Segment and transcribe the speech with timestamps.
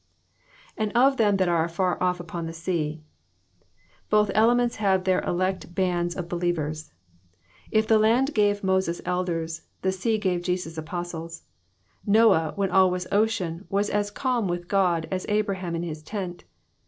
[0.79, 3.03] ''''And of them thai are afar off upon the sea,"*^
[4.09, 6.91] Both elements have their elect bands of believers.
[7.69, 11.43] If the land gave Moses elders, the sea gave Jesus apostles.
[12.03, 16.45] Noah, when all was ocean, was as calm with God as Abraham in his tent.